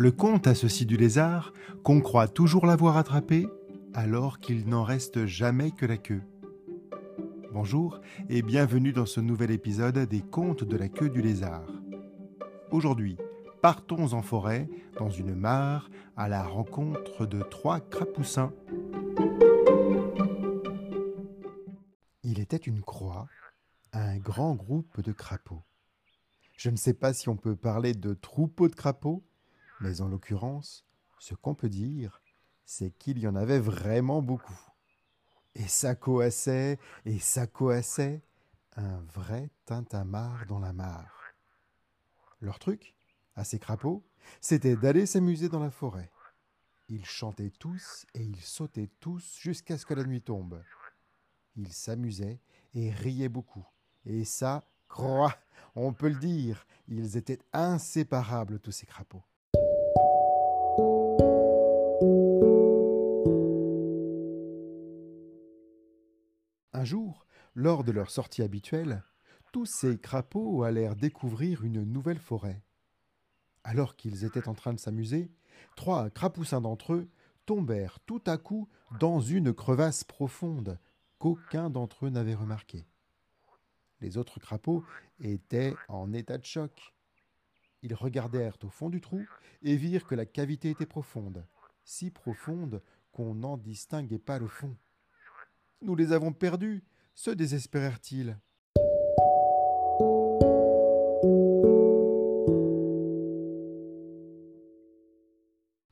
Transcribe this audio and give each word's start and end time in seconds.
Le 0.00 0.12
conte 0.12 0.46
a 0.46 0.54
ceci 0.54 0.86
du 0.86 0.96
lézard 0.96 1.52
qu'on 1.82 2.00
croit 2.00 2.26
toujours 2.26 2.64
l'avoir 2.64 2.96
attrapé 2.96 3.46
alors 3.92 4.38
qu'il 4.38 4.66
n'en 4.66 4.82
reste 4.82 5.26
jamais 5.26 5.72
que 5.72 5.84
la 5.84 5.98
queue. 5.98 6.22
Bonjour 7.52 8.00
et 8.30 8.40
bienvenue 8.40 8.94
dans 8.94 9.04
ce 9.04 9.20
nouvel 9.20 9.50
épisode 9.50 9.98
des 9.98 10.22
contes 10.22 10.64
de 10.64 10.76
la 10.78 10.88
queue 10.88 11.10
du 11.10 11.20
lézard. 11.20 11.68
Aujourd'hui, 12.70 13.18
partons 13.60 14.14
en 14.14 14.22
forêt, 14.22 14.70
dans 14.98 15.10
une 15.10 15.34
mare, 15.34 15.90
à 16.16 16.30
la 16.30 16.44
rencontre 16.44 17.26
de 17.26 17.42
trois 17.42 17.80
crapoussins. 17.80 18.54
Il 22.22 22.40
était 22.40 22.56
une 22.56 22.80
croix, 22.80 23.26
un 23.92 24.16
grand 24.16 24.54
groupe 24.54 25.02
de 25.02 25.12
crapauds. 25.12 25.62
Je 26.56 26.70
ne 26.70 26.76
sais 26.76 26.94
pas 26.94 27.12
si 27.12 27.28
on 27.28 27.36
peut 27.36 27.54
parler 27.54 27.92
de 27.92 28.14
troupeau 28.14 28.66
de 28.66 28.74
crapauds, 28.74 29.22
mais 29.80 30.00
en 30.00 30.08
l'occurrence, 30.08 30.84
ce 31.18 31.34
qu'on 31.34 31.54
peut 31.54 31.68
dire, 31.68 32.22
c'est 32.64 32.90
qu'il 32.92 33.18
y 33.18 33.26
en 33.26 33.34
avait 33.34 33.58
vraiment 33.58 34.22
beaucoup. 34.22 34.58
Et 35.54 35.66
ça 35.66 35.94
coassait, 35.94 36.78
et 37.04 37.18
ça 37.18 37.46
coassait, 37.46 38.22
un 38.76 39.00
vrai 39.00 39.50
tintamarre 39.64 40.46
dans 40.46 40.60
la 40.60 40.72
mare. 40.72 41.34
Leur 42.40 42.58
truc, 42.58 42.94
à 43.34 43.44
ces 43.44 43.58
crapauds, 43.58 44.04
c'était 44.40 44.76
d'aller 44.76 45.06
s'amuser 45.06 45.48
dans 45.48 45.60
la 45.60 45.70
forêt. 45.70 46.10
Ils 46.88 47.04
chantaient 47.04 47.50
tous 47.50 48.06
et 48.14 48.22
ils 48.22 48.40
sautaient 48.40 48.90
tous 49.00 49.38
jusqu'à 49.38 49.76
ce 49.78 49.86
que 49.86 49.94
la 49.94 50.04
nuit 50.04 50.22
tombe. 50.22 50.62
Ils 51.56 51.72
s'amusaient 51.72 52.40
et 52.74 52.90
riaient 52.90 53.28
beaucoup. 53.28 53.66
Et 54.04 54.24
ça, 54.24 54.64
croix, 54.88 55.36
on 55.74 55.92
peut 55.92 56.08
le 56.08 56.18
dire, 56.18 56.66
ils 56.88 57.16
étaient 57.16 57.40
inséparables, 57.52 58.60
tous 58.60 58.72
ces 58.72 58.86
crapauds. 58.86 59.22
Lors 67.54 67.84
de 67.84 67.92
leur 67.92 68.10
sortie 68.10 68.42
habituelle, 68.42 69.02
tous 69.52 69.66
ces 69.66 69.98
crapauds 69.98 70.62
allèrent 70.62 70.96
découvrir 70.96 71.64
une 71.64 71.82
nouvelle 71.84 72.18
forêt. 72.18 72.62
Alors 73.64 73.96
qu'ils 73.96 74.24
étaient 74.24 74.48
en 74.48 74.54
train 74.54 74.72
de 74.72 74.78
s'amuser, 74.78 75.30
trois 75.76 76.10
crapoussins 76.10 76.60
d'entre 76.60 76.94
eux 76.94 77.08
tombèrent 77.46 77.98
tout 78.06 78.22
à 78.26 78.38
coup 78.38 78.68
dans 78.98 79.20
une 79.20 79.52
crevasse 79.52 80.04
profonde 80.04 80.78
qu'aucun 81.18 81.68
d'entre 81.68 82.06
eux 82.06 82.10
n'avait 82.10 82.34
remarquée. 82.34 82.86
Les 84.00 84.16
autres 84.16 84.40
crapauds 84.40 84.84
étaient 85.20 85.74
en 85.88 86.12
état 86.12 86.38
de 86.38 86.44
choc. 86.44 86.94
Ils 87.82 87.94
regardèrent 87.94 88.56
au 88.62 88.68
fond 88.68 88.88
du 88.88 89.00
trou 89.00 89.26
et 89.62 89.76
virent 89.76 90.06
que 90.06 90.14
la 90.14 90.26
cavité 90.26 90.70
était 90.70 90.86
profonde, 90.86 91.44
si 91.84 92.10
profonde 92.10 92.82
qu'on 93.12 93.34
n'en 93.34 93.56
distinguait 93.56 94.18
pas 94.18 94.38
le 94.38 94.46
fond. 94.46 94.76
Nous 95.82 95.96
les 95.96 96.12
avons 96.12 96.34
perdus, 96.34 96.84
se 97.14 97.30
désespérèrent-ils. 97.30 98.36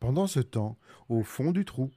Pendant 0.00 0.26
ce 0.26 0.40
temps, 0.40 0.78
au 1.10 1.22
fond 1.22 1.50
du 1.50 1.66
trou, 1.66 1.90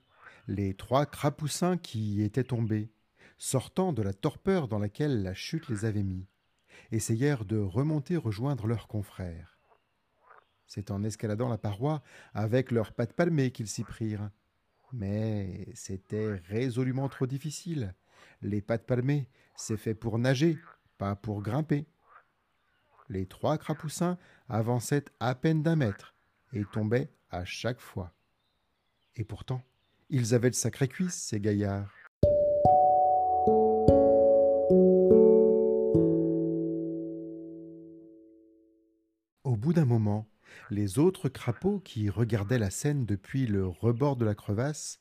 les 0.47 0.73
trois 0.73 1.05
crapoussins 1.05 1.77
qui 1.77 2.15
y 2.15 2.23
étaient 2.23 2.43
tombés, 2.43 2.91
sortant 3.37 3.93
de 3.93 4.01
la 4.01 4.13
torpeur 4.13 4.67
dans 4.67 4.79
laquelle 4.79 5.23
la 5.23 5.33
chute 5.33 5.69
les 5.69 5.85
avait 5.85 6.03
mis, 6.03 6.27
essayèrent 6.91 7.45
de 7.45 7.57
remonter 7.57 8.17
rejoindre 8.17 8.67
leurs 8.67 8.87
confrères. 8.87 9.57
C'est 10.65 10.91
en 10.91 11.03
escaladant 11.03 11.47
la 11.47 11.57
paroi 11.57 12.03
avec 12.33 12.71
leurs 12.71 12.91
pattes 12.91 13.13
palmées 13.13 13.51
qu'ils 13.51 13.69
s'y 13.69 13.85
prirent. 13.85 14.29
Mais 14.93 15.67
c'était 15.73 16.35
résolument 16.47 17.09
trop 17.09 17.27
difficile. 17.27 17.93
Les 18.41 18.61
pattes 18.61 18.85
palmées, 18.85 19.27
c'est 19.55 19.77
fait 19.77 19.95
pour 19.95 20.17
nager, 20.17 20.57
pas 20.97 21.15
pour 21.15 21.41
grimper. 21.41 21.85
Les 23.09 23.25
trois 23.25 23.57
crapoussins 23.57 24.17
avançaient 24.49 25.05
à 25.19 25.35
peine 25.35 25.63
d'un 25.63 25.75
mètre 25.75 26.15
et 26.53 26.63
tombaient 26.65 27.09
à 27.29 27.45
chaque 27.45 27.79
fois. 27.79 28.13
Et 29.15 29.23
pourtant, 29.23 29.61
ils 30.09 30.33
avaient 30.33 30.49
de 30.49 30.55
sacrées 30.55 30.87
cuisses, 30.87 31.15
ces 31.15 31.39
gaillards. 31.39 31.93
Au 39.43 39.55
bout 39.55 39.73
d'un 39.73 39.85
moment, 39.85 40.27
les 40.69 40.99
autres 40.99 41.29
crapauds 41.29 41.79
qui 41.79 42.09
regardaient 42.09 42.59
la 42.59 42.69
scène 42.69 43.05
depuis 43.05 43.47
le 43.47 43.67
rebord 43.67 44.15
de 44.15 44.25
la 44.25 44.35
crevasse 44.35 44.99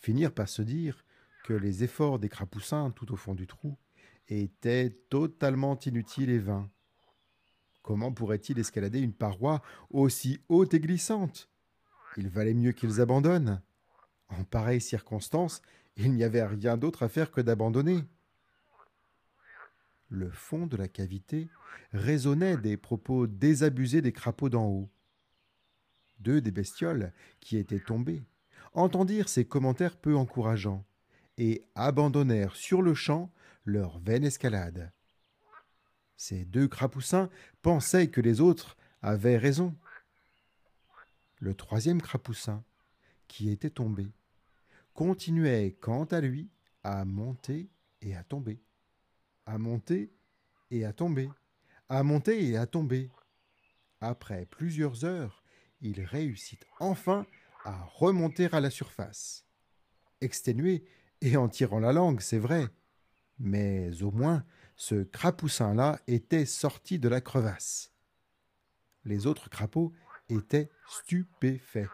finirent 0.00 0.34
par 0.34 0.48
se 0.48 0.62
dire 0.62 1.04
que 1.44 1.52
les 1.52 1.84
efforts 1.84 2.18
des 2.18 2.28
crapoussins 2.28 2.90
tout 2.90 3.12
au 3.12 3.16
fond 3.16 3.34
du 3.34 3.46
trou 3.46 3.76
étaient 4.28 4.90
totalement 5.08 5.78
inutiles 5.78 6.30
et 6.30 6.38
vains. 6.38 6.70
Comment 7.82 8.12
pourraient-ils 8.12 8.58
escalader 8.58 9.00
une 9.00 9.14
paroi 9.14 9.62
aussi 9.90 10.40
haute 10.48 10.74
et 10.74 10.80
glissante? 10.80 11.48
Il 12.16 12.28
valait 12.28 12.54
mieux 12.54 12.72
qu'ils 12.72 13.00
abandonnent. 13.00 13.62
En 14.28 14.44
pareille 14.44 14.80
circonstance, 14.80 15.62
il 15.96 16.12
n'y 16.12 16.24
avait 16.24 16.44
rien 16.44 16.76
d'autre 16.76 17.02
à 17.02 17.08
faire 17.08 17.30
que 17.30 17.40
d'abandonner. 17.40 18.04
Le 20.08 20.30
fond 20.30 20.66
de 20.66 20.76
la 20.76 20.88
cavité 20.88 21.48
résonnait 21.92 22.56
des 22.56 22.76
propos 22.76 23.26
désabusés 23.26 24.02
des 24.02 24.12
crapauds 24.12 24.48
d'en 24.48 24.66
haut. 24.66 24.90
Deux 26.20 26.40
des 26.40 26.50
bestioles, 26.50 27.12
qui 27.40 27.58
étaient 27.58 27.78
tombées, 27.78 28.22
entendirent 28.72 29.28
ces 29.28 29.44
commentaires 29.44 29.96
peu 29.96 30.16
encourageants 30.16 30.84
et 31.36 31.62
abandonnèrent 31.74 32.56
sur 32.56 32.82
le 32.82 32.94
champ 32.94 33.30
leur 33.64 33.98
vaine 34.00 34.24
escalade. 34.24 34.92
Ces 36.16 36.44
deux 36.44 36.66
crapoussins 36.66 37.30
pensaient 37.62 38.08
que 38.08 38.20
les 38.20 38.40
autres 38.40 38.76
avaient 39.02 39.36
raison. 39.36 39.76
Le 41.36 41.54
troisième 41.54 42.02
crapoussin, 42.02 42.64
qui 43.28 43.50
était 43.50 43.70
tombé, 43.70 44.08
continuait 44.94 45.76
quant 45.80 46.04
à 46.04 46.20
lui 46.20 46.50
à 46.82 47.04
monter 47.04 47.70
et 48.00 48.16
à 48.16 48.24
tomber, 48.24 48.60
à 49.48 49.56
monter 49.56 50.12
et 50.70 50.84
à 50.84 50.92
tomber, 50.92 51.30
à 51.88 52.02
monter 52.02 52.46
et 52.46 52.58
à 52.58 52.66
tomber. 52.66 53.10
Après 54.00 54.44
plusieurs 54.44 55.06
heures, 55.06 55.42
il 55.80 56.02
réussit 56.02 56.66
enfin 56.80 57.26
à 57.64 57.82
remonter 57.84 58.48
à 58.52 58.60
la 58.60 58.68
surface. 58.68 59.46
Exténué 60.20 60.84
et 61.22 61.36
en 61.38 61.48
tirant 61.48 61.80
la 61.80 61.94
langue, 61.94 62.20
c'est 62.20 62.38
vrai, 62.38 62.68
mais 63.38 64.02
au 64.02 64.10
moins 64.10 64.44
ce 64.76 65.02
crapoussin-là 65.02 65.98
était 66.06 66.44
sorti 66.44 66.98
de 66.98 67.08
la 67.08 67.22
crevasse. 67.22 67.92
Les 69.04 69.26
autres 69.26 69.48
crapauds 69.48 69.94
étaient 70.28 70.68
stupéfaits. 70.86 71.88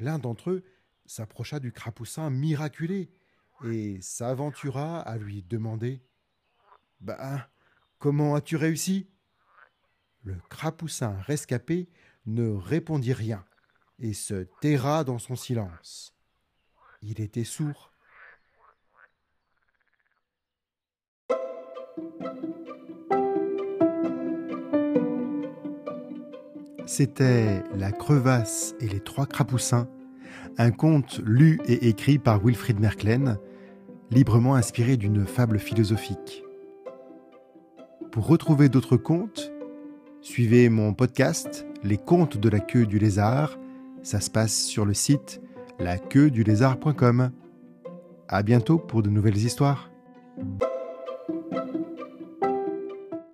L'un 0.00 0.18
d'entre 0.18 0.50
eux 0.50 0.64
s'approcha 1.06 1.60
du 1.60 1.70
crapoussin 1.70 2.28
miraculé 2.28 3.08
et 3.64 3.98
s'aventura 4.00 5.00
à 5.00 5.16
lui 5.16 5.42
demander 5.42 6.02
Bah, 7.00 7.48
comment 7.98 8.34
as-tu 8.34 8.56
réussi? 8.56 9.08
Le 10.24 10.36
crapoussin 10.48 11.16
rescapé 11.22 11.88
ne 12.26 12.50
répondit 12.50 13.12
rien 13.12 13.44
et 13.98 14.12
se 14.12 14.46
terra 14.60 15.04
dans 15.04 15.18
son 15.18 15.36
silence. 15.36 16.14
Il 17.02 17.20
était 17.20 17.44
sourd. 17.44 17.92
C'était 26.86 27.62
La 27.74 27.90
crevasse 27.90 28.74
et 28.80 28.88
les 28.88 29.00
trois 29.00 29.26
crapoussins, 29.26 29.88
un 30.58 30.70
conte 30.70 31.20
lu 31.24 31.58
et 31.64 31.88
écrit 31.88 32.18
par 32.18 32.44
Wilfried 32.44 32.78
Merklen, 32.78 33.38
librement 34.12 34.54
inspiré 34.54 34.98
d'une 34.98 35.26
fable 35.26 35.58
philosophique. 35.58 36.44
Pour 38.10 38.26
retrouver 38.26 38.68
d'autres 38.68 38.98
contes, 38.98 39.50
suivez 40.20 40.68
mon 40.68 40.92
podcast 40.92 41.66
Les 41.82 41.96
contes 41.96 42.36
de 42.36 42.48
la 42.50 42.60
queue 42.60 42.84
du 42.84 42.98
lézard. 42.98 43.58
Ça 44.02 44.20
se 44.20 44.30
passe 44.30 44.64
sur 44.64 44.84
le 44.84 44.92
site 44.92 45.40
laqueuedulézard.com. 45.78 47.30
À 48.28 48.42
bientôt 48.42 48.78
pour 48.78 49.02
de 49.02 49.08
nouvelles 49.08 49.38
histoires. 49.38 49.90